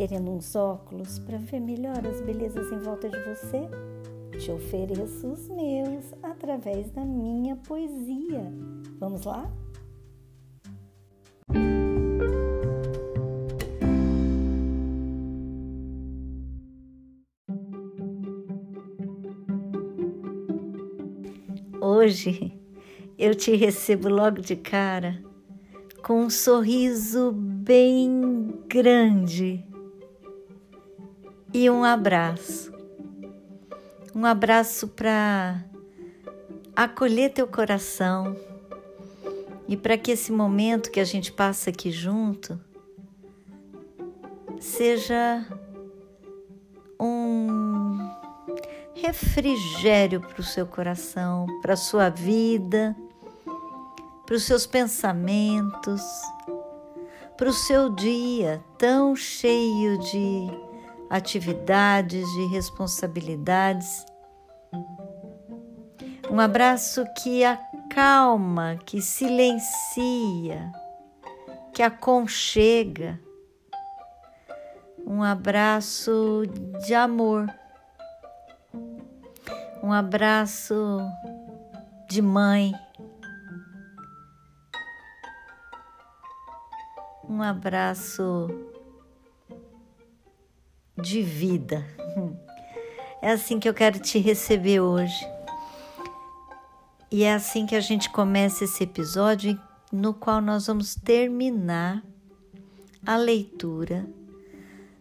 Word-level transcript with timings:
querendo 0.00 0.30
uns 0.30 0.56
óculos 0.56 1.18
para 1.18 1.36
ver 1.36 1.60
melhor 1.60 1.98
as 2.06 2.22
belezas 2.22 2.72
em 2.72 2.78
volta 2.78 3.06
de 3.06 3.18
você? 3.18 3.68
Te 4.38 4.50
ofereço 4.50 5.26
os 5.26 5.46
meus 5.48 6.14
através 6.22 6.90
da 6.92 7.04
minha 7.04 7.54
poesia. 7.56 8.50
Vamos 8.98 9.26
lá? 9.26 9.46
Hoje 21.78 22.58
eu 23.18 23.34
te 23.34 23.54
recebo 23.54 24.08
logo 24.08 24.40
de 24.40 24.56
cara 24.56 25.22
com 26.02 26.22
um 26.22 26.30
sorriso 26.30 27.32
bem 27.32 28.48
grande 28.66 29.68
e 31.52 31.68
um 31.68 31.84
abraço. 31.84 32.72
Um 34.14 34.24
abraço 34.24 34.88
para 34.88 35.64
acolher 36.74 37.32
teu 37.32 37.46
coração 37.46 38.36
e 39.68 39.76
para 39.76 39.96
que 39.96 40.10
esse 40.10 40.32
momento 40.32 40.90
que 40.90 41.00
a 41.00 41.04
gente 41.04 41.32
passa 41.32 41.70
aqui 41.70 41.90
junto 41.90 42.58
seja 44.58 45.46
um 47.00 47.98
refrigério 48.94 50.20
para 50.20 50.40
o 50.40 50.44
seu 50.44 50.66
coração, 50.66 51.46
para 51.62 51.74
a 51.74 51.76
sua 51.76 52.08
vida, 52.08 52.94
para 54.26 54.36
os 54.36 54.44
seus 54.44 54.66
pensamentos, 54.66 56.02
para 57.36 57.48
o 57.48 57.52
seu 57.52 57.94
dia 57.94 58.62
tão 58.76 59.16
cheio 59.16 59.98
de 59.98 60.69
atividades, 61.10 62.24
de 62.34 62.46
responsabilidades. 62.46 64.06
Um 66.30 66.38
abraço 66.38 67.04
que 67.20 67.44
acalma, 67.44 68.78
que 68.86 69.02
silencia, 69.02 70.70
que 71.74 71.82
aconchega. 71.82 73.20
Um 75.04 75.24
abraço 75.24 76.42
de 76.86 76.94
amor. 76.94 77.52
Um 79.82 79.92
abraço 79.92 81.00
de 82.08 82.22
mãe. 82.22 82.72
Um 87.28 87.42
abraço 87.42 88.69
de 91.00 91.22
vida. 91.22 91.84
É 93.22 93.32
assim 93.32 93.58
que 93.58 93.68
eu 93.68 93.74
quero 93.74 93.98
te 93.98 94.18
receber 94.18 94.80
hoje. 94.80 95.26
E 97.10 97.24
é 97.24 97.34
assim 97.34 97.66
que 97.66 97.74
a 97.74 97.80
gente 97.80 98.08
começa 98.08 98.64
esse 98.64 98.84
episódio, 98.84 99.58
no 99.92 100.14
qual 100.14 100.40
nós 100.40 100.66
vamos 100.66 100.94
terminar 100.94 102.02
a 103.04 103.16
leitura 103.16 104.06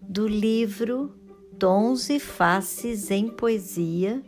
do 0.02 0.28
livro 0.28 1.16
Tons 1.60 2.10
e 2.10 2.20
Faces 2.20 3.12
em 3.12 3.28
Poesia, 3.28 4.24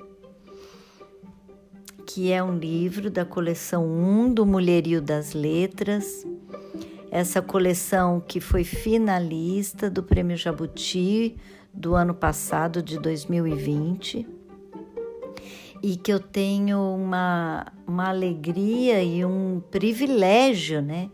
que 2.05 2.31
é 2.31 2.43
um 2.43 2.57
livro 2.57 3.09
da 3.09 3.25
coleção 3.25 3.85
1 3.85 4.33
do 4.33 4.45
Mulherio 4.45 5.01
das 5.01 5.33
Letras 5.33 6.25
essa 7.11 7.41
coleção 7.41 8.23
que 8.25 8.39
foi 8.39 8.63
finalista 8.63 9.89
do 9.89 10.01
Prêmio 10.01 10.37
Jabuti 10.37 11.35
do 11.73 11.93
ano 11.93 12.13
passado, 12.13 12.81
de 12.81 12.97
2020, 12.97 14.25
e 15.83 15.97
que 15.97 16.11
eu 16.11 16.19
tenho 16.21 16.79
uma, 16.79 17.65
uma 17.85 18.09
alegria 18.09 19.03
e 19.03 19.25
um 19.25 19.61
privilégio 19.69 20.81
né, 20.81 21.09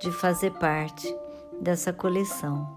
de 0.00 0.12
fazer 0.12 0.52
parte 0.52 1.12
dessa 1.60 1.92
coleção. 1.92 2.76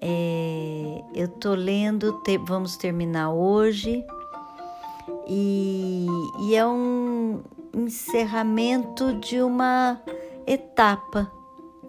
É, 0.00 1.02
eu 1.14 1.26
estou 1.26 1.54
lendo, 1.54 2.20
te, 2.22 2.38
vamos 2.38 2.76
terminar 2.76 3.30
hoje, 3.30 4.04
e, 5.28 6.06
e 6.40 6.56
é 6.56 6.66
um 6.66 7.40
encerramento 7.72 9.14
de 9.14 9.40
uma 9.40 10.00
etapa 10.46 11.35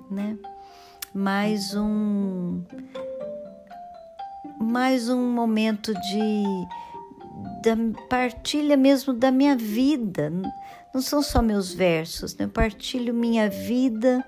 né? 0.10 0.38
Mais 1.14 1.76
um 1.76 2.64
mais 4.60 5.10
um 5.10 5.32
momento 5.32 5.94
de 5.94 6.44
da 7.64 7.76
partilha 8.10 8.76
mesmo 8.78 9.14
da 9.14 9.32
minha 9.32 9.56
vida. 9.56 10.32
Não 10.94 11.02
são 11.02 11.22
só 11.22 11.42
meus 11.42 11.74
versos, 11.74 12.36
né? 12.36 12.46
Eu 12.46 12.50
partilho 12.50 13.14
minha 13.14 13.50
vida, 13.50 14.24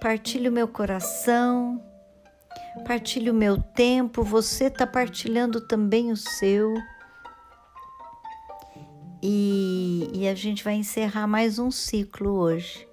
partilho 0.00 0.50
meu 0.50 0.66
coração, 0.66 1.82
partilho 2.86 3.34
meu 3.34 3.60
tempo. 3.60 4.22
Você 4.22 4.64
está 4.64 4.86
partilhando 4.86 5.60
também 5.60 6.10
o 6.10 6.16
seu. 6.16 6.74
E, 9.22 10.10
e 10.12 10.28
a 10.28 10.34
gente 10.34 10.62
vai 10.62 10.74
encerrar 10.74 11.26
mais 11.26 11.58
um 11.58 11.70
ciclo 11.70 12.30
hoje. 12.30 12.87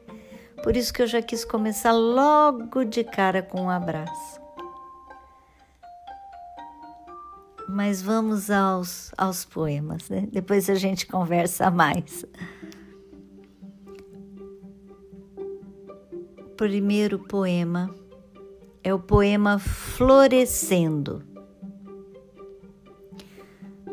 Por 0.66 0.76
isso 0.76 0.92
que 0.92 1.04
eu 1.04 1.06
já 1.06 1.22
quis 1.22 1.46
começar 1.46 1.92
logo 1.92 2.84
de 2.84 3.04
cara 3.04 3.44
com 3.44 3.62
um 3.62 3.70
abraço. 3.70 4.42
Mas 7.70 8.02
vamos 8.02 8.50
aos, 8.50 9.12
aos 9.16 9.46
poemas, 9.46 10.10
né? 10.10 10.28
Depois 10.32 10.68
a 10.68 10.74
gente 10.74 11.06
conversa 11.06 11.70
mais. 11.70 12.26
Primeiro 16.58 17.20
poema 17.20 17.94
é 18.84 18.92
o 18.92 18.98
poema 18.98 19.60
Florescendo. 19.60 21.22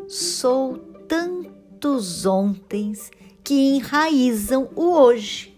Sou 0.07 0.79
tantos 1.07 2.25
ontens 2.25 3.11
que 3.43 3.75
enraizam 3.75 4.71
o 4.75 4.89
hoje 4.89 5.52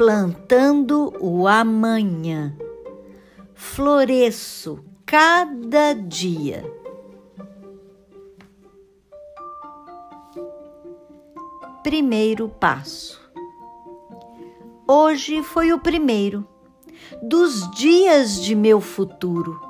plantando 0.00 1.12
o 1.20 1.46
amanhã. 1.46 2.56
Floresço 3.52 4.82
cada 5.04 5.92
dia. 5.92 6.64
Primeiro 11.82 12.48
passo. 12.48 13.20
Hoje 14.88 15.42
foi 15.42 15.70
o 15.70 15.78
primeiro 15.78 16.48
dos 17.22 17.70
dias 17.72 18.40
de 18.40 18.54
meu 18.54 18.80
futuro, 18.80 19.60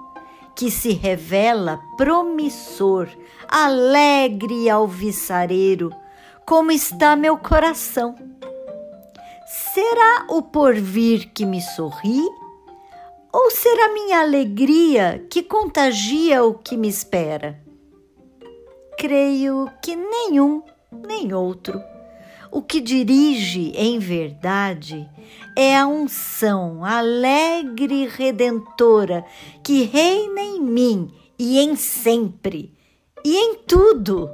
que 0.54 0.70
se 0.70 0.92
revela 0.92 1.80
promissor, 1.96 3.08
alegre 3.48 4.66
e 4.66 4.70
alvissareiro, 4.70 5.90
como 6.46 6.70
está 6.70 7.16
meu 7.16 7.36
coração 7.36 8.14
Será 9.52 10.26
o 10.28 10.42
porvir 10.42 11.32
que 11.34 11.44
me 11.44 11.60
sorri? 11.60 12.22
Ou 13.32 13.50
será 13.50 13.92
minha 13.92 14.20
alegria 14.20 15.26
que 15.28 15.42
contagia 15.42 16.44
o 16.44 16.54
que 16.54 16.76
me 16.76 16.88
espera? 16.88 17.60
Creio 18.96 19.68
que 19.82 19.96
nenhum 19.96 20.62
nem 20.92 21.34
outro. 21.34 21.82
O 22.52 22.62
que 22.62 22.80
dirige, 22.80 23.72
em 23.74 23.98
verdade, 23.98 25.10
é 25.58 25.76
a 25.76 25.84
unção 25.84 26.84
alegre 26.84 28.04
e 28.04 28.06
redentora 28.06 29.24
que 29.64 29.82
reina 29.82 30.42
em 30.42 30.60
mim 30.60 31.12
e 31.36 31.58
em 31.58 31.74
sempre 31.74 32.72
e 33.24 33.36
em 33.36 33.56
tudo. 33.66 34.30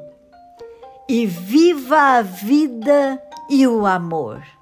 E 1.09 1.25
viva 1.25 2.19
a 2.19 2.21
vida 2.21 3.19
e 3.49 3.67
o 3.67 3.87
amor. 3.87 4.56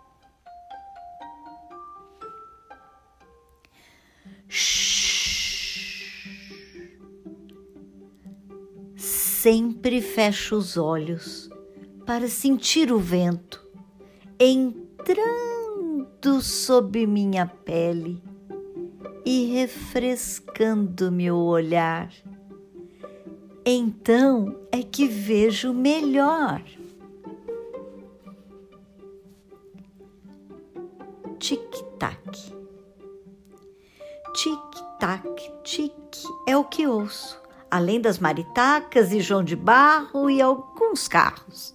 Sempre 8.97 10.01
fecho 10.01 10.57
os 10.57 10.77
olhos 10.77 11.51
para 12.07 12.29
sentir 12.29 12.93
o 12.93 12.99
vento 12.99 13.63
entrando 14.39 15.33
sob 16.41 17.07
minha 17.07 17.47
pele 17.47 18.23
e 19.25 19.47
refrescando 19.47 21.11
meu 21.11 21.37
olhar. 21.37 22.13
Então 23.65 24.55
é 24.71 24.83
que 24.83 25.07
vejo 25.07 25.73
melhor. 25.73 26.63
Tic-tac 35.05 35.23
tic 35.23 35.53
tac, 35.63 35.63
tic 35.63 35.93
é 36.47 36.57
o 36.57 36.65
que 36.65 36.87
ouço, 36.87 37.39
além 37.71 38.01
das 38.01 38.19
maritacas 38.19 39.13
e 39.13 39.21
João 39.21 39.45
de 39.45 39.55
Barro 39.55 40.31
e 40.31 40.41
alguns 40.41 41.07
carros. 41.07 41.75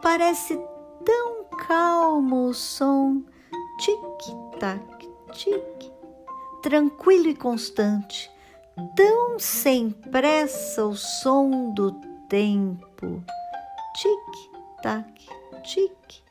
Parece 0.00 0.58
tão 1.04 1.44
calmo 1.66 2.48
o 2.48 2.54
som, 2.54 3.22
tic, 3.78 3.98
tac, 4.58 5.10
tic, 5.32 5.92
tranquilo 6.62 7.28
e 7.28 7.34
constante, 7.34 8.30
tão 8.96 9.38
sem 9.38 9.90
pressa 9.90 10.86
o 10.86 10.96
som 10.96 11.74
do 11.74 11.92
tempo, 12.30 13.22
tic, 13.94 14.82
tac, 14.82 15.28
tic, 15.64 16.22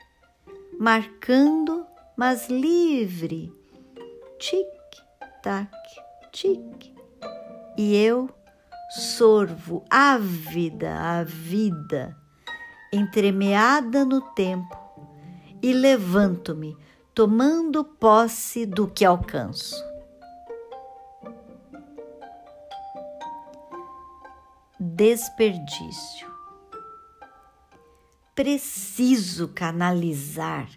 marcando, 0.79 1.85
mas 2.17 2.49
livre, 2.49 3.53
tic, 4.39 4.80
tac, 5.41 5.71
tic. 6.31 6.93
E 7.77 7.95
eu 7.95 8.29
sorvo 8.89 9.83
ávida 9.89 10.93
a 10.93 11.23
vida, 11.23 12.15
entremeada 12.93 14.03
no 14.05 14.21
tempo, 14.33 14.77
e 15.61 15.73
levanto-me, 15.73 16.77
tomando 17.13 17.83
posse 17.83 18.65
do 18.65 18.87
que 18.87 19.05
alcanço. 19.05 19.83
Desperdício. 24.79 26.29
Preciso 28.35 29.49
canalizar 29.49 30.67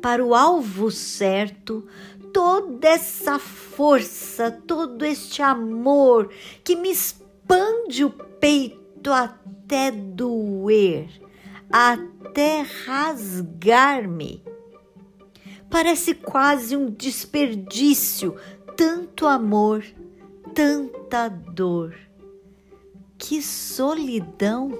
para 0.00 0.24
o 0.24 0.34
alvo 0.34 0.90
certo 0.90 1.86
toda 2.32 2.88
essa 2.88 3.38
força, 3.38 4.50
todo 4.50 5.04
este 5.04 5.42
amor 5.42 6.30
que 6.64 6.76
me 6.76 6.90
expande 6.90 8.04
o 8.04 8.10
peito 8.10 9.12
até 9.12 9.90
doer, 9.90 11.08
até 11.70 12.62
rasgar-me. 12.86 14.42
Parece 15.68 16.14
quase 16.14 16.76
um 16.76 16.90
desperdício, 16.90 18.36
tanto 18.76 19.26
amor, 19.26 19.84
tanta 20.54 21.28
dor. 21.28 21.94
Que 23.16 23.40
solidão! 23.42 24.76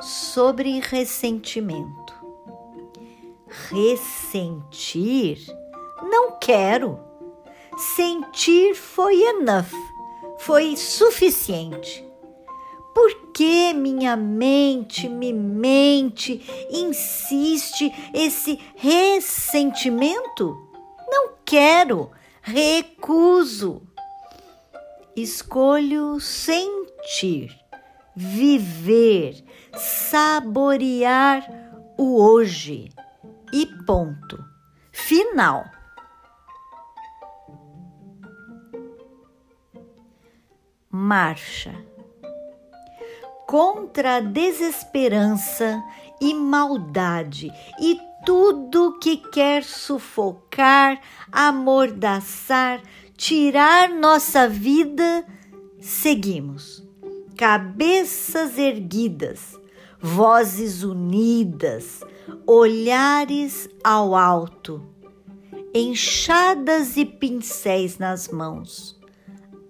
Sobre 0.00 0.78
ressentimento 0.78 2.07
ressentir, 3.70 5.38
não 6.02 6.38
quero. 6.38 6.98
Sentir 7.76 8.74
foi 8.74 9.20
enough, 9.20 9.72
foi 10.38 10.76
suficiente. 10.76 12.04
Por 12.94 13.32
que 13.32 13.72
minha 13.74 14.16
mente 14.16 15.08
me 15.08 15.32
mente, 15.32 16.42
insiste 16.70 17.92
esse 18.12 18.58
ressentimento? 18.76 20.56
Não 21.08 21.34
quero, 21.44 22.10
recuso. 22.42 23.82
Escolho 25.14 26.18
sentir, 26.20 27.56
viver, 28.16 29.44
saborear 29.76 31.48
o 31.96 32.20
hoje 32.20 32.90
e 33.52 33.66
ponto. 33.86 34.44
Final. 34.92 35.64
Marcha. 40.90 41.74
Contra 43.46 44.16
a 44.16 44.20
desesperança 44.20 45.82
e 46.20 46.34
maldade 46.34 47.50
e 47.80 47.98
tudo 48.24 48.98
que 48.98 49.16
quer 49.16 49.64
sufocar, 49.64 51.00
amordaçar, 51.32 52.82
tirar 53.16 53.88
nossa 53.88 54.48
vida, 54.48 55.24
seguimos, 55.80 56.84
cabeças 57.36 58.58
erguidas, 58.58 59.58
vozes 60.00 60.82
unidas, 60.82 62.02
olhares 62.46 63.68
ao 63.82 64.14
alto, 64.14 64.82
enxadas 65.74 66.96
e 66.96 67.04
pincéis 67.04 67.98
nas 67.98 68.28
mãos, 68.28 68.98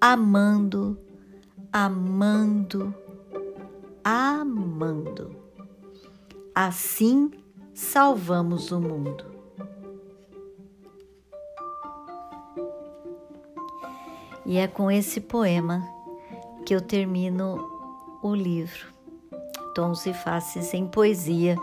amando, 0.00 0.98
amando, 1.72 2.94
amando. 4.04 5.34
Assim 6.54 7.30
salvamos 7.72 8.70
o 8.70 8.80
mundo. 8.80 9.24
E 14.44 14.56
é 14.56 14.66
com 14.66 14.90
esse 14.90 15.20
poema 15.20 15.86
que 16.64 16.74
eu 16.74 16.80
termino 16.80 17.68
o 18.22 18.34
livro 18.34 18.97
Tons 19.78 20.06
e 20.06 20.12
Faces 20.12 20.74
em 20.74 20.88
Poesia 20.88 21.56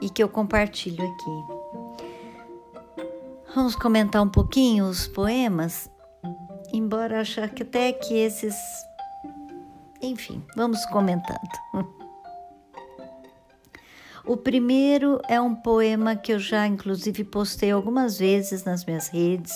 e 0.00 0.08
que 0.08 0.22
eu 0.22 0.28
compartilho 0.30 1.04
aqui. 1.04 1.44
Vamos 3.54 3.76
comentar 3.76 4.22
um 4.22 4.28
pouquinho 4.30 4.86
os 4.86 5.06
poemas, 5.06 5.90
embora 6.72 7.20
achar 7.20 7.50
que 7.50 7.62
até 7.62 7.92
que 7.92 8.14
esses. 8.14 8.54
Enfim, 10.00 10.42
vamos 10.56 10.82
comentando. 10.86 11.38
O 14.24 14.36
primeiro 14.36 15.20
é 15.28 15.40
um 15.40 15.54
poema 15.54 16.14
que 16.14 16.32
eu 16.32 16.38
já, 16.38 16.66
inclusive, 16.66 17.24
postei 17.24 17.70
algumas 17.70 18.18
vezes 18.18 18.64
nas 18.64 18.84
minhas 18.84 19.08
redes, 19.08 19.52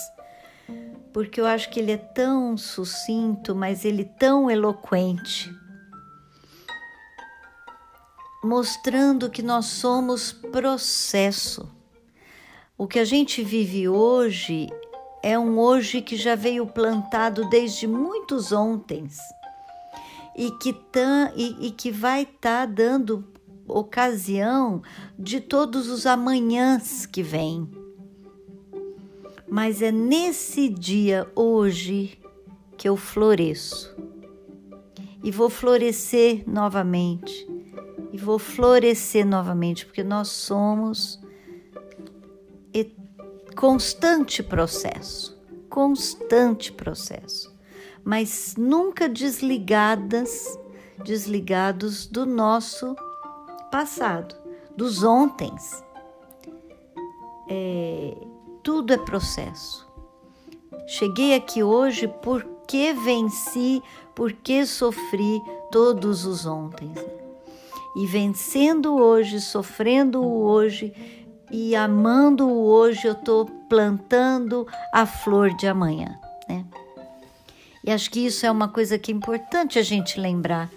porque 1.12 1.40
eu 1.40 1.46
acho 1.46 1.70
que 1.70 1.78
ele 1.78 1.92
é 1.92 1.98
tão 1.98 2.56
sucinto, 2.56 3.54
mas 3.54 3.84
ele 3.84 4.04
tão 4.04 4.50
eloquente 4.50 5.54
mostrando 8.44 9.30
que 9.30 9.42
nós 9.42 9.64
somos 9.64 10.30
processo. 10.30 11.66
O 12.76 12.86
que 12.86 12.98
a 12.98 13.04
gente 13.04 13.42
vive 13.42 13.88
hoje 13.88 14.68
é 15.22 15.38
um 15.38 15.58
hoje 15.58 16.02
que 16.02 16.14
já 16.14 16.34
veio 16.34 16.66
plantado 16.66 17.48
desde 17.48 17.86
muitos 17.86 18.52
ontens 18.52 19.16
e 20.36 20.50
que, 20.50 20.74
tá, 20.74 21.32
e, 21.34 21.68
e 21.68 21.70
que 21.70 21.90
vai 21.90 22.24
estar 22.24 22.66
tá 22.66 22.66
dando 22.66 23.24
ocasião 23.66 24.82
de 25.18 25.40
todos 25.40 25.88
os 25.88 26.04
amanhãs 26.04 27.06
que 27.06 27.22
vêm. 27.22 27.66
Mas 29.48 29.80
é 29.80 29.90
nesse 29.90 30.68
dia, 30.68 31.26
hoje, 31.34 32.18
que 32.76 32.86
eu 32.86 32.96
floresço. 32.96 33.96
E 35.22 35.30
vou 35.30 35.48
florescer 35.48 36.42
novamente 36.46 37.53
e 38.14 38.16
vou 38.16 38.38
florescer 38.38 39.26
novamente, 39.26 39.84
porque 39.84 40.04
nós 40.04 40.28
somos 40.28 41.20
constante 43.56 44.40
processo, 44.40 45.36
constante 45.68 46.70
processo, 46.70 47.52
mas 48.04 48.54
nunca 48.56 49.08
desligadas, 49.08 50.56
desligados 51.04 52.06
do 52.06 52.24
nosso 52.24 52.94
passado, 53.72 54.36
dos 54.76 55.02
ontens. 55.02 55.82
É, 57.48 58.16
tudo 58.62 58.92
é 58.92 58.98
processo. 58.98 59.88
Cheguei 60.86 61.34
aqui 61.34 61.64
hoje 61.64 62.06
porque 62.22 62.92
venci, 62.92 63.82
porque 64.14 64.64
sofri 64.66 65.40
todos 65.72 66.24
os 66.24 66.46
ontens. 66.46 67.23
E 67.96 68.06
vencendo 68.06 68.96
hoje, 68.96 69.40
sofrendo 69.40 70.24
hoje 70.24 70.92
e 71.50 71.76
amando 71.76 72.50
hoje, 72.50 73.06
eu 73.06 73.12
estou 73.12 73.46
plantando 73.68 74.66
a 74.92 75.06
flor 75.06 75.54
de 75.54 75.66
amanhã, 75.66 76.18
né? 76.48 76.64
E 77.84 77.90
acho 77.90 78.10
que 78.10 78.26
isso 78.26 78.46
é 78.46 78.50
uma 78.50 78.66
coisa 78.66 78.98
que 78.98 79.12
é 79.12 79.14
importante 79.14 79.78
a 79.78 79.82
gente 79.82 80.18
lembrar. 80.18 80.70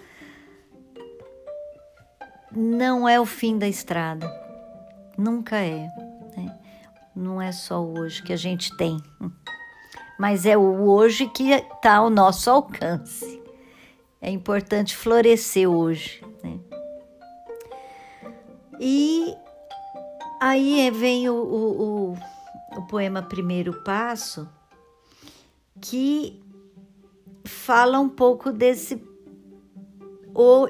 Não 2.54 3.08
é 3.08 3.18
o 3.18 3.24
fim 3.24 3.58
da 3.58 3.66
estrada, 3.66 4.30
nunca 5.16 5.56
é. 5.56 5.88
Né? 6.36 6.58
Não 7.16 7.40
é 7.40 7.50
só 7.50 7.82
o 7.82 7.98
hoje 7.98 8.22
que 8.22 8.32
a 8.32 8.36
gente 8.36 8.76
tem, 8.76 9.02
mas 10.18 10.44
é 10.44 10.56
o 10.56 10.88
hoje 10.88 11.26
que 11.28 11.50
está 11.50 11.96
ao 11.96 12.10
nosso 12.10 12.50
alcance. 12.50 13.42
É 14.20 14.30
importante 14.30 14.96
florescer 14.96 15.68
hoje. 15.68 16.22
E 18.80 19.36
Aí 20.40 20.88
vem 20.92 21.28
o, 21.28 21.34
o, 21.34 21.82
o, 21.82 22.18
o 22.76 22.82
poema 22.86 23.20
Primeiro 23.20 23.82
Passo, 23.82 24.48
que 25.80 26.40
fala 27.44 27.98
um 27.98 28.08
pouco 28.08 28.52
desse, 28.52 29.02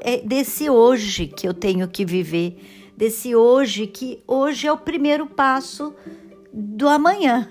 é, 0.01 0.23
desse 0.23 0.71
hoje 0.71 1.27
que 1.27 1.47
eu 1.47 1.53
tenho 1.53 1.87
que 1.87 2.03
viver, 2.03 2.93
desse 2.97 3.37
hoje 3.37 3.87
que 3.87 4.23
hoje 4.27 4.67
é 4.67 4.73
o 4.73 4.79
primeiro 4.79 5.27
passo 5.27 5.95
do 6.51 6.89
amanhã. 6.89 7.51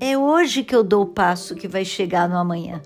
É 0.00 0.16
hoje 0.16 0.64
que 0.64 0.74
eu 0.74 0.82
dou 0.82 1.02
o 1.02 1.06
passo 1.06 1.54
que 1.54 1.68
vai 1.68 1.84
chegar 1.84 2.26
no 2.26 2.38
amanhã. 2.38 2.80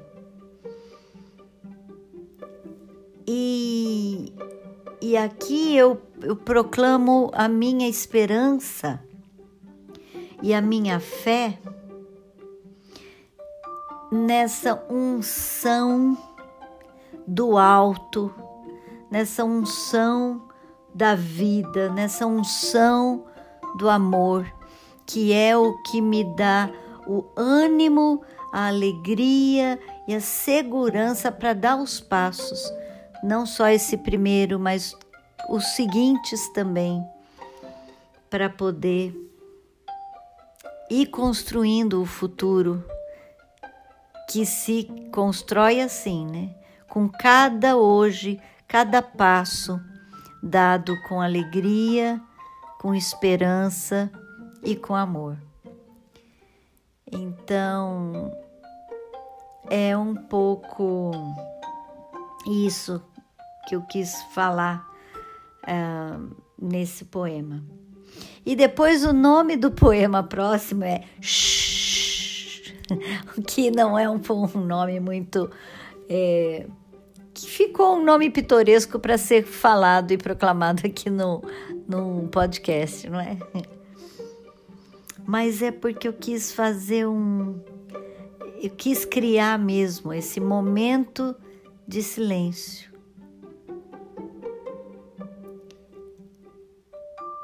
E, 3.25 4.32
e 5.00 5.16
aqui 5.16 5.76
eu, 5.76 6.00
eu 6.23 6.37
proclamo 6.37 7.30
a 7.35 7.49
minha 7.49 7.88
esperança 7.88 9.00
e 10.42 10.54
a 10.54 10.61
minha 10.61 11.00
fé 11.00 11.58
nessa 14.11 14.82
unção 14.90 16.16
do 17.26 17.58
alto, 17.58 18.32
nessa 19.11 19.44
unção 19.44 20.42
da 20.94 21.14
vida, 21.14 21.90
nessa 21.90 22.26
unção 22.26 23.25
do 23.76 23.88
amor, 23.88 24.46
que 25.04 25.32
é 25.32 25.56
o 25.56 25.76
que 25.82 26.00
me 26.00 26.25
dá 26.25 26.70
o 27.06 27.25
ânimo, 27.37 28.23
a 28.52 28.68
alegria 28.68 29.78
e 30.08 30.14
a 30.14 30.20
segurança 30.20 31.30
para 31.30 31.52
dar 31.52 31.76
os 31.76 32.00
passos, 32.00 32.73
não 33.23 33.44
só 33.44 33.68
esse 33.68 33.96
primeiro, 33.96 34.58
mas 34.58 34.96
os 35.49 35.65
seguintes 35.69 36.49
também, 36.53 37.05
para 38.29 38.50
poder 38.50 39.15
ir 40.91 41.07
construindo 41.07 42.03
o 42.03 42.07
futuro 42.07 42.85
que 44.29 44.45
se 44.45 44.85
constrói 45.12 45.81
assim, 45.81 46.26
né? 46.26 46.55
Com 46.88 47.09
cada 47.09 47.76
hoje, 47.76 48.41
cada 48.67 49.00
passo 49.00 49.81
dado 50.43 51.00
com 51.03 51.21
alegria, 51.21 52.21
com 52.81 52.95
esperança 52.95 54.11
e 54.62 54.76
com 54.76 54.95
amor. 54.95 55.37
Então, 57.11 58.33
é 59.71 59.97
um 59.97 60.15
pouco 60.15 61.12
isso 62.47 63.03
que 63.69 63.75
eu 63.75 63.83
quis 63.83 64.23
falar 64.33 64.96
uh, 65.66 66.37
nesse 66.61 67.04
poema. 67.04 67.62
E 68.44 68.54
depois 68.54 69.04
o 69.04 69.12
nome 69.12 69.56
do 69.56 69.70
poema 69.70 70.23
próximo 70.23 70.85
é 70.85 71.02
Shhh, 71.20 72.73
que 73.46 73.70
não 73.70 73.99
é 73.99 74.08
um, 74.08 74.20
um 74.54 74.61
nome 74.61 75.00
muito. 75.00 75.50
É, 76.08 76.66
que 77.35 77.50
ficou 77.50 77.96
um 77.96 78.04
nome 78.04 78.30
pitoresco 78.30 78.99
para 78.99 79.18
ser 79.18 79.44
falado 79.44 80.12
e 80.12 80.16
proclamado 80.16 80.87
aqui 80.87 81.11
no, 81.11 81.42
no 81.87 82.28
podcast, 82.28 83.11
não 83.11 83.20
é? 83.20 83.37
mas 85.26 85.61
é 85.61 85.73
porque 85.73 86.06
eu 86.06 86.12
quis 86.12 86.52
fazer 86.52 87.06
um. 87.06 87.61
Eu 88.62 88.70
quis 88.70 89.04
criar 89.04 89.58
mesmo 89.58 90.14
esse 90.14 90.40
momento 90.40 91.35
de 91.87 92.02
silêncio. 92.02 92.90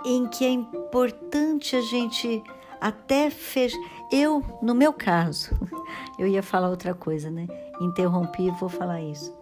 Em 0.05 0.27
que 0.27 0.45
é 0.45 0.51
importante 0.51 1.77
a 1.77 1.81
gente 1.81 2.43
até 2.81 3.31
fechar. 3.31 3.79
Eu, 4.11 4.45
no 4.61 4.75
meu 4.75 4.93
caso, 4.93 5.51
eu 6.19 6.27
ia 6.27 6.43
falar 6.43 6.69
outra 6.69 6.95
coisa, 6.95 7.31
né? 7.31 7.47
Interrompi 7.81 8.49
e 8.49 8.51
vou 8.51 8.69
falar 8.69 9.01
isso. 9.01 9.35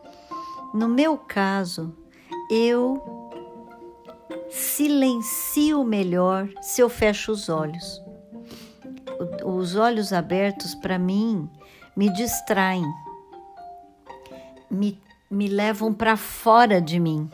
No 0.72 0.88
meu 0.88 1.18
caso, 1.18 1.94
eu 2.50 3.02
silencio 4.48 5.82
melhor 5.84 6.48
se 6.60 6.80
eu 6.80 6.88
fecho 6.88 7.32
os 7.32 7.48
olhos 7.48 8.02
os 9.44 9.76
olhos 9.76 10.12
abertos 10.12 10.74
para 10.74 10.98
mim 10.98 11.48
me 11.96 12.10
distraem, 12.10 12.84
me, 14.70 15.00
me 15.30 15.48
levam 15.48 15.92
para 15.92 16.16
fora 16.16 16.80
de 16.80 16.98
mim. 16.98 17.28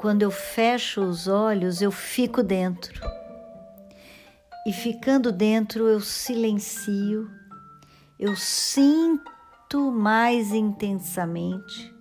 Quando 0.00 0.22
eu 0.22 0.30
fecho 0.30 1.02
os 1.02 1.28
olhos, 1.28 1.82
eu 1.82 1.92
fico 1.92 2.42
dentro. 2.42 2.98
E 4.66 4.72
ficando 4.72 5.30
dentro, 5.30 5.86
eu 5.88 6.00
silencio, 6.00 7.30
eu 8.18 8.34
sinto 8.34 9.92
mais 9.92 10.54
intensamente. 10.54 11.94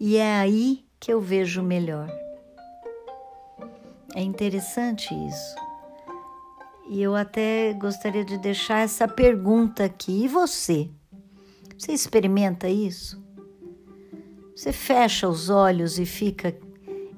E 0.00 0.16
é 0.16 0.36
aí 0.36 0.82
que 0.98 1.12
eu 1.12 1.20
vejo 1.20 1.62
melhor. 1.62 2.10
É 4.14 4.22
interessante 4.22 5.12
isso. 5.12 5.56
E 6.88 7.02
eu 7.02 7.14
até 7.14 7.74
gostaria 7.74 8.24
de 8.24 8.38
deixar 8.38 8.78
essa 8.78 9.06
pergunta 9.06 9.84
aqui. 9.84 10.24
E 10.24 10.28
você? 10.28 10.90
Você 11.76 11.92
experimenta 11.92 12.66
isso? 12.66 13.25
Você 14.56 14.72
fecha 14.72 15.28
os 15.28 15.50
olhos 15.50 15.98
e 15.98 16.06
fica 16.06 16.56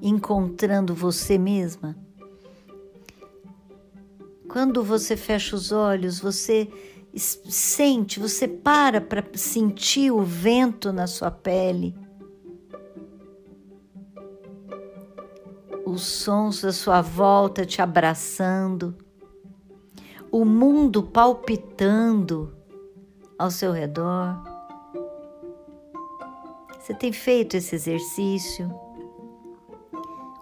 encontrando 0.01 0.93
você 0.93 1.37
mesma? 1.37 1.95
Quando 4.49 4.83
você 4.83 5.15
fecha 5.15 5.55
os 5.55 5.71
olhos, 5.71 6.19
você 6.19 6.67
sente, 7.15 8.19
você 8.19 8.45
para 8.45 8.99
para 8.99 9.23
sentir 9.35 10.11
o 10.11 10.21
vento 10.21 10.91
na 10.91 11.07
sua 11.07 11.31
pele, 11.31 11.95
os 15.85 16.01
sons 16.01 16.61
da 16.61 16.73
sua 16.73 17.01
volta 17.01 17.65
te 17.65 17.81
abraçando 17.81 18.97
o 20.29 20.43
mundo 20.43 21.01
palpitando 21.03 22.53
ao 23.37 23.49
seu 23.49 23.71
redor. 23.71 24.48
Você 26.89 26.95
tem 26.95 27.11
feito 27.11 27.55
esse 27.55 27.75
exercício? 27.75 28.67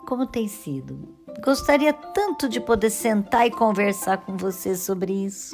Como 0.07 0.25
tem 0.25 0.47
sido? 0.47 1.13
Gostaria 1.43 1.91
tanto 1.91 2.47
de 2.47 2.61
poder 2.61 2.89
sentar 2.89 3.45
e 3.45 3.51
conversar 3.51 4.19
com 4.19 4.37
você 4.37 4.73
sobre 4.73 5.11
isso. 5.11 5.53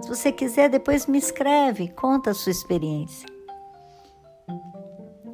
Se 0.00 0.08
você 0.08 0.32
quiser, 0.32 0.70
depois 0.70 1.06
me 1.06 1.18
escreve, 1.18 1.86
conta 1.90 2.32
a 2.32 2.34
sua 2.34 2.50
experiência. 2.50 3.28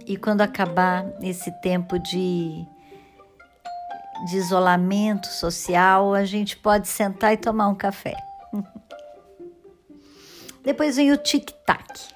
E 0.07 0.19
quando 0.19 0.43
acabar 0.43 1.11
esse 1.23 1.51
tempo 1.63 1.99
de 1.99 2.67
de 4.27 4.37
isolamento 4.37 5.29
social, 5.29 6.13
a 6.13 6.27
gente 6.27 6.59
pode 6.59 6.89
sentar 6.89 7.33
e 7.33 7.39
tomar 7.39 7.69
um 7.69 7.75
café. 7.75 8.15
Depois 10.63 10.97
vem 10.97 11.11
o 11.11 11.17
tic-tac. 11.17 12.14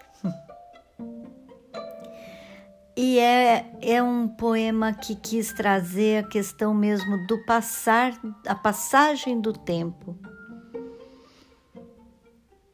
E 3.01 3.21
é, 3.21 3.65
é 3.81 4.03
um 4.03 4.27
poema 4.27 4.93
que 4.93 5.15
quis 5.15 5.53
trazer 5.53 6.25
a 6.25 6.29
questão 6.29 6.75
mesmo 6.75 7.29
do 7.29 7.39
passar, 7.45 8.13
a 8.45 8.57
passagem 8.57 9.41
do 9.41 9.53
tempo. 9.53 10.19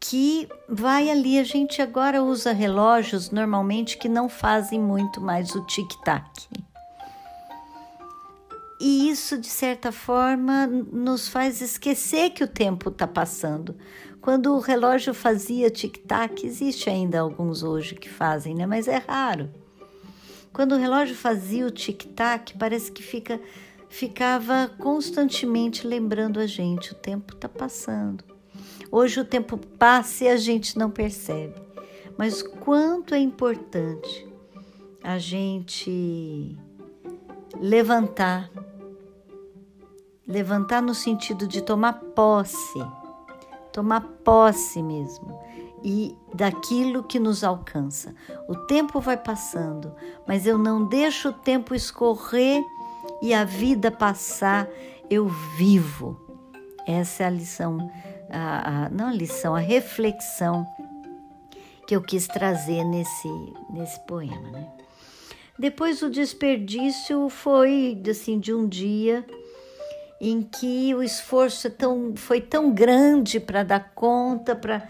Que 0.01 0.49
vai 0.67 1.11
ali, 1.11 1.39
a 1.39 1.45
gente 1.45 1.83
agora 1.83 2.23
usa 2.23 2.53
relógios 2.53 3.31
normalmente 3.31 3.99
que 3.99 4.09
não 4.09 4.27
fazem 4.27 4.81
muito 4.81 5.21
mais 5.21 5.55
o 5.55 5.61
tic-tac. 5.67 6.49
E 8.81 9.11
isso, 9.11 9.37
de 9.37 9.49
certa 9.49 9.93
forma, 9.93 10.67
nos 10.67 11.29
faz 11.29 11.61
esquecer 11.61 12.31
que 12.31 12.43
o 12.43 12.49
tempo 12.49 12.89
está 12.89 13.07
passando. 13.07 13.77
Quando 14.23 14.55
o 14.55 14.61
relógio 14.61 15.13
fazia 15.13 15.69
tic-tac, 15.69 16.47
existe 16.47 16.89
ainda 16.89 17.21
alguns 17.21 17.63
hoje 17.63 17.95
que 17.95 18.09
fazem, 18.09 18.55
né? 18.55 18.65
mas 18.65 18.89
é 18.89 18.97
raro. 18.97 19.51
Quando 20.55 20.73
o 20.73 20.79
relógio 20.79 21.15
fazia 21.15 21.67
o 21.67 21.71
tic-tac, 21.71 22.57
parece 22.57 22.91
que 22.91 23.03
fica, 23.03 23.39
ficava 23.91 24.71
constantemente 24.79 25.87
lembrando 25.87 26.41
a 26.41 26.47
gente: 26.47 26.93
o 26.93 26.95
tempo 26.95 27.35
está 27.35 27.49
passando. 27.49 28.25
Hoje 28.91 29.21
o 29.21 29.25
tempo 29.25 29.59
passa 29.59 30.25
e 30.25 30.29
a 30.29 30.39
gente 30.39 30.79
não 30.79 30.91
percebe. 30.91 31.61
Mas 32.17 32.43
quanto 32.43 33.15
é 33.15 33.19
importante 33.19 34.27
a 35.03 35.19
gente 35.19 36.57
levantar 37.61 38.51
Levantar 40.27 40.81
no 40.81 40.95
sentido 40.95 41.47
de 41.47 41.61
tomar 41.61 42.01
posse, 42.15 42.83
tomar 43.71 44.01
posse 44.25 44.83
mesmo, 44.83 45.39
e 45.85 46.17
daquilo 46.33 47.03
que 47.03 47.21
nos 47.21 47.45
alcança. 47.45 48.15
O 48.49 48.57
tempo 48.57 49.01
vai 49.01 49.19
passando, 49.19 49.95
mas 50.27 50.47
eu 50.47 50.57
não 50.57 50.87
deixo 50.87 51.29
o 51.29 51.33
tempo 51.33 51.75
escorrer 51.75 52.65
e 53.21 53.35
a 53.35 53.45
vida 53.45 53.91
passar, 53.91 54.67
eu 55.11 55.29
vivo. 55.59 56.19
Essa 56.87 57.25
é 57.25 57.27
a 57.27 57.31
lição, 57.31 57.91
a, 58.31 58.87
a, 58.87 58.89
não 58.89 59.09
a 59.09 59.13
lição, 59.13 59.55
a 59.55 59.59
reflexão 59.59 60.67
que 61.87 61.95
eu 61.95 62.01
quis 62.01 62.27
trazer 62.27 62.83
nesse, 62.85 63.29
nesse 63.69 64.01
poema. 64.07 64.51
Né? 64.51 64.67
Depois 65.59 66.03
o 66.03 66.09
desperdício 66.09 67.29
foi 67.29 68.01
assim 68.11 68.41
de 68.41 68.55
um 68.55 68.67
dia 68.67 69.25
em 70.21 70.41
que 70.41 70.95
o 70.95 71.03
esforço 71.03 71.67
é 71.67 71.71
tão, 71.71 72.15
foi 72.17 72.41
tão 72.41 72.73
grande 72.73 73.39
para 73.39 73.63
dar 73.63 73.93
conta, 73.95 74.57
para 74.57 74.89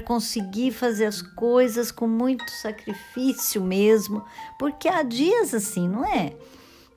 conseguir 0.00 0.72
fazer 0.72 1.06
as 1.06 1.20
coisas 1.20 1.90
com 1.90 2.06
muito 2.06 2.48
sacrifício 2.50 3.62
mesmo, 3.62 4.24
porque 4.58 4.88
há 4.88 5.02
dias 5.02 5.54
assim, 5.54 5.88
não 5.88 6.04
é? 6.04 6.34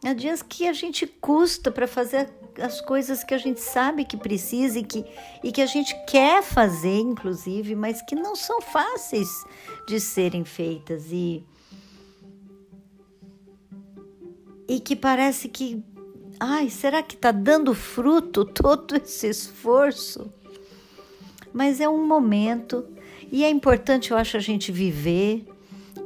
Há 0.04 0.14
dias 0.14 0.42
que 0.42 0.68
a 0.68 0.74
gente 0.74 1.06
custa 1.08 1.72
para 1.72 1.88
fazer 1.88 2.30
as 2.62 2.82
coisas 2.82 3.24
que 3.24 3.34
a 3.34 3.38
gente 3.38 3.60
sabe 3.60 4.06
que 4.06 4.18
precisa 4.18 4.80
e 4.80 4.84
que, 4.84 5.06
e 5.44 5.52
que 5.52 5.62
a 5.62 5.66
gente 5.66 5.96
quer 6.06 6.42
fazer, 6.44 7.00
inclusive, 7.00 7.76
mas 7.76 8.02
que 8.02 8.16
não 8.16 8.36
são 8.36 8.62
fáceis 8.62 9.30
de 9.88 10.00
serem 10.00 10.46
feitas 10.46 11.06
e, 11.12 11.44
e 14.68 14.80
que 14.80 14.96
parece 14.96 15.50
que 15.50 15.84
ai, 16.40 16.70
será 16.70 17.02
que 17.02 17.16
está 17.16 17.32
dando 17.32 17.74
fruto 17.74 18.46
todo 18.54 18.96
esse 18.96 19.28
esforço? 19.28 20.32
Mas 21.58 21.82
é 21.82 21.90
um 21.90 22.06
momento 22.06 22.86
e 23.32 23.44
é 23.44 23.50
importante, 23.50 24.12
eu 24.12 24.18
acho, 24.18 24.38
a 24.38 24.40
gente 24.40 24.72
viver, 24.72 25.44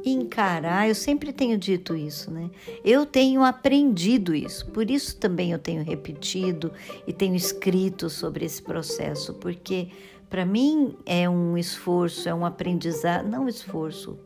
encarar. 0.02 0.88
Eu 0.88 0.94
sempre 0.94 1.30
tenho 1.30 1.58
dito 1.58 1.94
isso, 1.94 2.30
né? 2.30 2.48
Eu 2.82 3.04
tenho 3.04 3.44
aprendido 3.44 4.34
isso, 4.34 4.66
por 4.70 4.90
isso 4.90 5.14
também 5.18 5.52
eu 5.52 5.58
tenho 5.58 5.84
repetido 5.84 6.72
e 7.06 7.12
tenho 7.12 7.34
escrito 7.34 8.08
sobre 8.08 8.46
esse 8.46 8.62
processo, 8.62 9.34
porque 9.34 9.88
para 10.30 10.46
mim 10.46 10.96
é 11.04 11.28
um 11.28 11.58
esforço, 11.58 12.26
é 12.30 12.32
um 12.34 12.46
aprendizado, 12.46 13.28
não 13.28 13.46
esforço, 13.46 14.18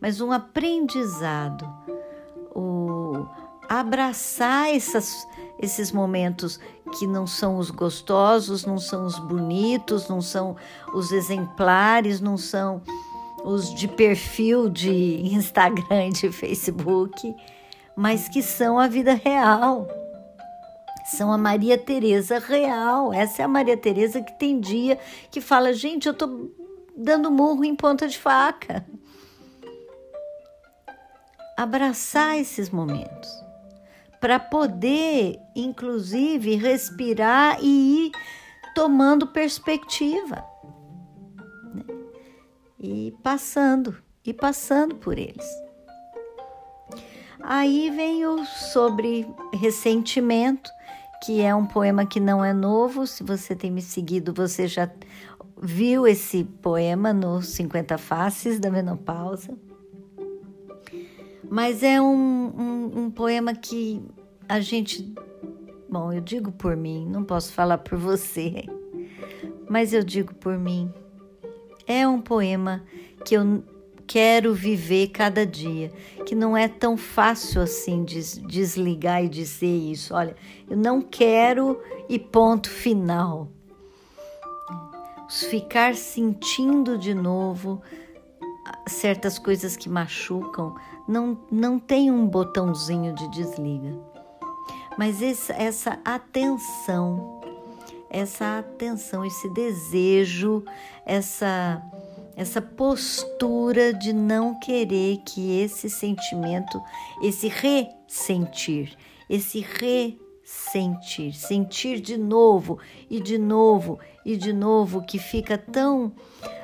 mas 0.00 0.20
um 0.20 0.32
aprendizado. 0.32 1.72
O 2.52 3.24
abraçar 3.68 4.74
essas, 4.74 5.24
esses 5.60 5.92
momentos 5.92 6.58
que 6.94 7.06
não 7.06 7.26
são 7.26 7.58
os 7.58 7.70
gostosos, 7.70 8.64
não 8.64 8.78
são 8.78 9.04
os 9.04 9.18
bonitos, 9.18 10.08
não 10.08 10.22
são 10.22 10.56
os 10.94 11.10
exemplares, 11.12 12.20
não 12.20 12.36
são 12.36 12.80
os 13.44 13.74
de 13.74 13.88
perfil 13.88 14.68
de 14.68 15.20
Instagram, 15.34 16.10
de 16.10 16.30
Facebook, 16.30 17.34
mas 17.96 18.28
que 18.28 18.42
são 18.42 18.78
a 18.78 18.86
vida 18.86 19.14
real. 19.14 19.88
São 21.06 21.30
a 21.30 21.36
Maria 21.36 21.76
Teresa 21.76 22.38
real. 22.38 23.12
Essa 23.12 23.42
é 23.42 23.44
a 23.44 23.48
Maria 23.48 23.76
Teresa 23.76 24.22
que 24.22 24.32
tem 24.38 24.58
dia 24.58 24.98
que 25.30 25.40
fala: 25.40 25.74
"Gente, 25.74 26.08
eu 26.08 26.14
tô 26.14 26.48
dando 26.96 27.30
murro 27.30 27.62
em 27.64 27.76
ponta 27.76 28.08
de 28.08 28.18
faca". 28.18 28.86
Abraçar 31.58 32.38
esses 32.38 32.70
momentos 32.70 33.43
para 34.24 34.40
poder, 34.40 35.38
inclusive, 35.54 36.54
respirar 36.54 37.58
e 37.60 38.06
ir 38.06 38.12
tomando 38.74 39.26
perspectiva 39.26 40.42
né? 41.74 41.84
e 42.80 43.14
passando 43.22 43.94
e 44.24 44.32
passando 44.32 44.94
por 44.94 45.18
eles. 45.18 45.46
Aí 47.38 47.90
vem 47.90 48.24
o 48.24 48.46
sobre 48.46 49.26
ressentimento, 49.52 50.70
que 51.22 51.42
é 51.42 51.54
um 51.54 51.66
poema 51.66 52.06
que 52.06 52.18
não 52.18 52.42
é 52.42 52.54
novo. 52.54 53.06
Se 53.06 53.22
você 53.22 53.54
tem 53.54 53.70
me 53.70 53.82
seguido, 53.82 54.32
você 54.32 54.66
já 54.66 54.88
viu 55.60 56.06
esse 56.06 56.44
poema 56.44 57.12
no 57.12 57.42
50 57.42 57.98
Faces 57.98 58.58
da 58.58 58.70
Menopausa. 58.70 59.54
Mas 61.54 61.84
é 61.84 62.02
um, 62.02 62.52
um, 62.58 63.04
um 63.04 63.10
poema 63.12 63.54
que 63.54 64.02
a 64.48 64.58
gente. 64.58 65.14
Bom, 65.88 66.12
eu 66.12 66.20
digo 66.20 66.50
por 66.50 66.76
mim, 66.76 67.06
não 67.08 67.22
posso 67.22 67.52
falar 67.52 67.78
por 67.78 67.96
você, 67.96 68.64
mas 69.70 69.92
eu 69.92 70.02
digo 70.02 70.34
por 70.34 70.58
mim. 70.58 70.92
É 71.86 72.08
um 72.08 72.20
poema 72.20 72.82
que 73.24 73.36
eu 73.36 73.62
quero 74.04 74.52
viver 74.52 75.10
cada 75.10 75.46
dia, 75.46 75.92
que 76.26 76.34
não 76.34 76.56
é 76.56 76.66
tão 76.66 76.96
fácil 76.96 77.62
assim 77.62 78.02
des 78.02 78.36
desligar 78.36 79.24
e 79.24 79.28
dizer 79.28 79.92
isso. 79.92 80.12
Olha, 80.12 80.34
eu 80.68 80.76
não 80.76 81.00
quero 81.00 81.80
e 82.08 82.18
ponto 82.18 82.68
final. 82.68 83.48
Ficar 85.30 85.94
sentindo 85.94 86.98
de 86.98 87.14
novo 87.14 87.80
certas 88.88 89.38
coisas 89.38 89.76
que 89.76 89.88
machucam, 89.88 90.74
não, 91.08 91.38
não 91.50 91.78
tem 91.78 92.10
um 92.10 92.26
botãozinho 92.26 93.14
de 93.14 93.28
desliga. 93.30 93.98
Mas 94.96 95.20
esse, 95.20 95.52
essa 95.52 95.98
atenção, 96.04 97.40
essa 98.08 98.58
atenção, 98.58 99.24
esse 99.24 99.48
desejo, 99.50 100.64
essa 101.04 101.82
essa 102.36 102.60
postura 102.60 103.92
de 103.94 104.12
não 104.12 104.58
querer 104.58 105.18
que 105.18 105.60
esse 105.60 105.88
sentimento, 105.88 106.82
esse 107.22 107.48
ressentir, 107.48 108.96
esse 109.30 109.60
ressentir, 109.60 111.32
sentir 111.32 112.00
de 112.00 112.16
novo 112.16 112.78
e 113.08 113.20
de 113.20 113.38
novo 113.38 114.00
e 114.24 114.36
de 114.36 114.52
novo, 114.52 115.04
que 115.04 115.18
fica 115.18 115.56
tão, 115.56 116.12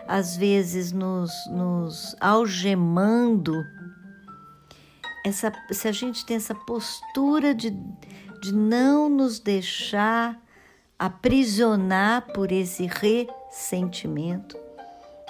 às 0.08 0.36
vezes, 0.36 0.92
nos, 0.92 1.30
nos 1.52 2.16
algemando 2.20 3.64
essa, 5.24 5.52
se 5.70 5.88
a 5.88 5.92
gente 5.92 6.24
tem 6.24 6.36
essa 6.36 6.54
postura 6.54 7.54
de, 7.54 7.70
de 8.40 8.52
não 8.52 9.08
nos 9.08 9.38
deixar 9.38 10.40
aprisionar 10.98 12.32
por 12.32 12.52
esse 12.52 12.86
ressentimento, 12.86 14.56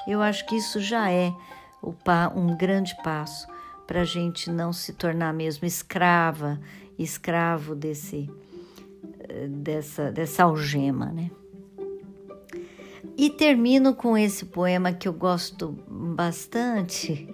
eu 0.07 0.21
acho 0.21 0.47
que 0.47 0.57
isso 0.57 0.81
já 0.81 1.11
é 1.11 1.33
um 2.35 2.57
grande 2.57 2.97
passo 3.03 3.47
para 3.87 4.03
a 4.03 4.05
gente 4.05 4.51
não 4.51 4.73
se 4.73 4.93
tornar 4.93 5.33
mesmo 5.33 5.67
escrava, 5.67 6.61
escravo 6.99 7.75
desse, 7.75 8.31
dessa, 9.49 10.13
dessa 10.13 10.45
algema, 10.45 11.07
né? 11.07 11.31
E 13.17 13.29
termino 13.31 13.95
com 13.95 14.17
esse 14.17 14.47
poema 14.47 14.93
que 14.93 15.07
eu 15.07 15.13
gosto 15.13 15.77
bastante, 15.89 17.29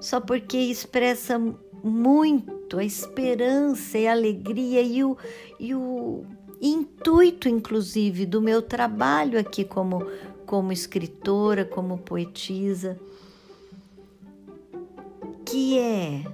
só 0.00 0.20
porque 0.20 0.56
expressa 0.56 1.40
muito 1.82 2.78
a 2.78 2.84
esperança 2.84 3.98
e 3.98 4.06
a 4.06 4.12
alegria 4.12 4.82
e 4.82 5.02
o, 5.04 5.16
e 5.58 5.74
o 5.74 6.24
intuito, 6.60 7.48
inclusive, 7.48 8.26
do 8.26 8.40
meu 8.40 8.60
trabalho 8.60 9.38
aqui 9.38 9.64
como, 9.64 10.06
como 10.44 10.72
escritora, 10.72 11.64
como 11.64 11.98
poetisa, 11.98 12.98
que 15.44 15.78
é 15.78 16.24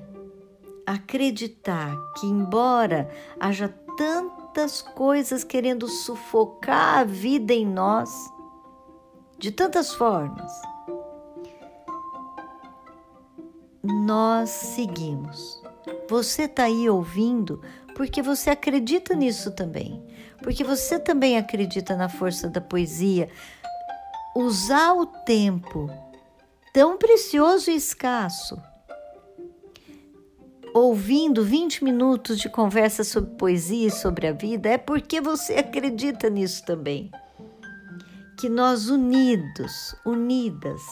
acreditar 0.85 1.97
que, 2.15 2.27
embora 2.27 3.11
haja 3.41 3.69
tantas 3.97 4.83
coisas 4.83 5.43
querendo 5.43 5.89
sufocar 5.89 6.99
a 7.01 7.05
vida 7.05 7.53
em 7.53 7.67
nós, 7.67 8.11
de 9.39 9.51
tantas 9.51 9.95
formas, 9.95 10.53
nós 13.87 14.51
seguimos. 14.51 15.63
Você 16.09 16.43
está 16.43 16.65
aí 16.65 16.89
ouvindo 16.89 17.61
porque 17.95 18.21
você 18.21 18.51
acredita 18.51 19.15
nisso 19.15 19.51
também, 19.53 20.03
porque 20.43 20.63
você 20.63 20.99
também 20.99 21.39
acredita 21.39 21.97
na 21.97 22.09
força 22.09 22.49
da 22.49 22.61
poesia. 22.61 23.29
Usar 24.35 24.93
o 24.93 25.07
tempo 25.07 25.91
tão 26.75 26.99
precioso 26.99 27.71
e 27.71 27.77
escasso, 27.77 28.61
ouvindo 30.75 31.43
20 31.43 31.83
minutos 31.85 32.39
de 32.39 32.51
conversa 32.51 33.03
sobre 33.03 33.31
poesia 33.37 33.87
e 33.89 33.91
sobre 33.91 34.27
a 34.27 34.33
vida, 34.33 34.69
é 34.69 34.77
porque 34.77 35.21
você 35.21 35.55
acredita 35.55 36.29
nisso 36.29 36.65
também. 36.67 37.11
Que 38.39 38.51
nós 38.51 38.91
unidos, 38.91 39.97
unidas, 40.05 40.83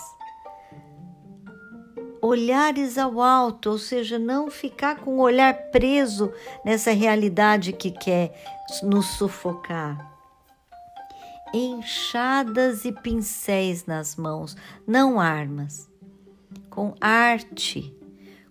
olhares 2.25 2.97
ao 2.97 3.21
alto, 3.21 3.71
ou 3.71 3.79
seja, 3.79 4.19
não 4.19 4.51
ficar 4.51 4.97
com 4.97 5.19
o 5.19 5.21
olhar 5.21 5.53
preso 5.71 6.33
nessa 6.65 6.91
realidade 6.91 7.73
que 7.73 7.91
quer 7.91 8.35
nos 8.83 9.07
sufocar. 9.19 10.11
Enxadas 11.53 12.87
e 12.87 12.93
pincéis 12.93 13.85
nas 13.85 14.17
mãos, 14.17 14.57
não 14.87 15.21
armas, 15.21 15.89
com 16.71 16.95
arte, 16.99 17.95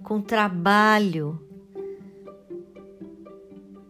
com 0.03 0.21
trabalho, 0.21 1.41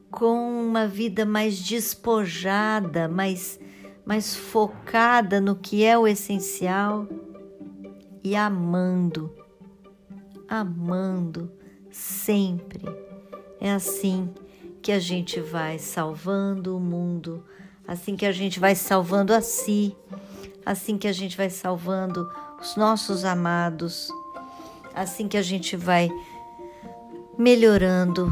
com 0.10 0.66
uma 0.66 0.88
vida 0.88 1.26
mais 1.26 1.60
despojada, 1.60 3.10
mais, 3.10 3.60
mais 4.06 4.34
focada 4.34 5.42
no 5.42 5.58
que 5.58 5.84
é 5.84 5.98
o 5.98 6.08
essencial 6.08 7.06
e 8.24 8.34
amando, 8.34 9.43
amando 10.48 11.52
sempre. 11.92 12.84
É 13.60 13.72
assim 13.72 14.34
que 14.82 14.92
a 14.92 15.00
gente 15.00 15.40
vai 15.40 15.80
salvando 15.80 16.76
o 16.76 16.80
mundo, 16.80 17.44
assim 17.88 18.16
que 18.16 18.26
a 18.26 18.32
gente 18.32 18.60
vai 18.60 18.76
salvando 18.76 19.34
a 19.34 19.42
si, 19.42 19.96
assim 20.66 20.98
que 20.98 21.08
a 21.08 21.14
gente 21.14 21.38
vai 21.38 21.50
salvando 21.50 22.30
os 22.60 22.76
nossos 22.76 23.24
amados, 23.24 24.10
assim 24.94 25.28
que 25.28 25.38
a 25.38 25.42
gente 25.42 25.76
vai 25.76 26.10
melhorando 27.38 28.32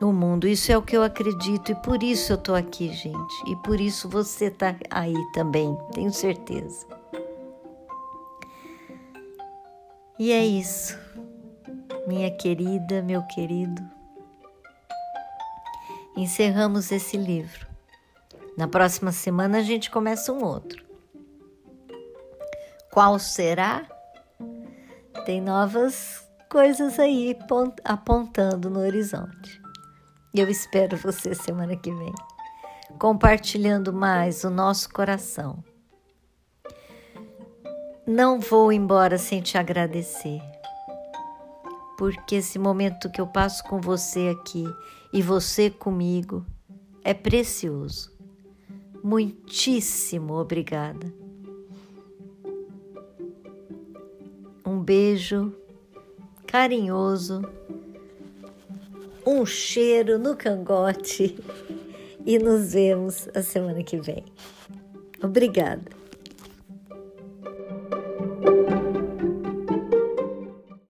o 0.00 0.12
mundo. 0.12 0.46
Isso 0.46 0.70
é 0.70 0.76
o 0.76 0.82
que 0.82 0.96
eu 0.96 1.02
acredito 1.02 1.72
e 1.72 1.74
por 1.74 2.02
isso 2.02 2.32
eu 2.32 2.36
estou 2.36 2.54
aqui, 2.54 2.92
gente. 2.92 3.50
E 3.50 3.56
por 3.56 3.80
isso 3.80 4.08
você 4.08 4.46
está 4.46 4.76
aí 4.90 5.16
também, 5.32 5.76
tenho 5.92 6.12
certeza. 6.12 6.86
E 10.18 10.32
é 10.32 10.44
isso, 10.44 10.98
minha 12.08 12.30
querida, 12.30 13.02
meu 13.02 13.22
querido. 13.24 13.86
Encerramos 16.16 16.90
esse 16.90 17.18
livro. 17.18 17.68
Na 18.56 18.66
próxima 18.66 19.12
semana 19.12 19.58
a 19.58 19.62
gente 19.62 19.90
começa 19.90 20.32
um 20.32 20.42
outro. 20.42 20.82
Qual 22.90 23.18
será? 23.18 23.86
Tem 25.26 25.38
novas 25.38 26.26
coisas 26.48 26.98
aí 26.98 27.36
apontando 27.84 28.70
no 28.70 28.80
horizonte. 28.80 29.60
Eu 30.34 30.48
espero 30.48 30.96
você 30.96 31.34
semana 31.34 31.76
que 31.76 31.92
vem, 31.92 32.14
compartilhando 32.98 33.92
mais 33.92 34.44
o 34.44 34.50
nosso 34.50 34.88
coração. 34.88 35.62
Não 38.06 38.40
vou 38.40 38.72
embora 38.72 39.18
sem 39.18 39.42
te 39.42 39.58
agradecer, 39.58 40.40
porque 41.98 42.36
esse 42.36 42.60
momento 42.60 43.10
que 43.10 43.20
eu 43.20 43.26
passo 43.26 43.64
com 43.64 43.80
você 43.80 44.28
aqui 44.28 44.64
e 45.12 45.20
você 45.20 45.68
comigo 45.68 46.46
é 47.02 47.12
precioso. 47.12 48.16
Muitíssimo 49.02 50.34
obrigada. 50.34 51.12
Um 54.64 54.78
beijo 54.80 55.52
carinhoso 56.46 57.42
um 59.26 59.44
cheiro 59.44 60.18
no 60.18 60.34
cangote 60.36 61.36
e 62.24 62.38
nos 62.38 62.72
vemos 62.72 63.28
a 63.34 63.42
semana 63.42 63.82
que 63.82 63.98
vem. 63.98 64.24
Obrigada. 65.22 65.97